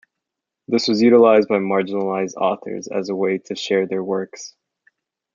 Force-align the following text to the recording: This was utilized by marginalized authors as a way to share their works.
This 0.67 0.87
was 0.87 0.99
utilized 1.03 1.47
by 1.47 1.57
marginalized 1.59 2.33
authors 2.35 2.87
as 2.87 3.09
a 3.09 3.15
way 3.15 3.37
to 3.37 3.55
share 3.55 3.85
their 3.85 4.03
works. 4.03 4.55